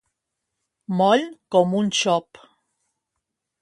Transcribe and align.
Moll 1.01 1.27
com 1.57 1.79
un 1.83 1.95
xop. 2.01 2.45